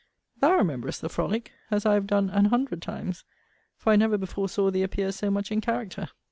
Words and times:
Thou 0.39 0.53
remembrest 0.55 1.01
the 1.01 1.09
frolick, 1.09 1.51
as 1.69 1.85
I 1.85 1.93
have 1.93 2.07
done 2.07 2.31
an 2.31 2.45
hundred 2.45 2.81
times; 2.81 3.23
for 3.77 3.93
I 3.93 3.97
never 3.97 4.17
before 4.17 4.49
saw 4.49 4.71
thee 4.71 4.81
appear 4.81 5.11
so 5.11 5.29
much 5.29 5.51
in 5.51 5.61
character. 5.61 6.07